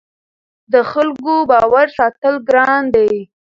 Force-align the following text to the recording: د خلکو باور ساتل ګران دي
د 0.73 0.75
خلکو 0.91 1.33
باور 1.51 1.87
ساتل 1.97 2.35
ګران 2.49 2.83
دي 2.95 3.13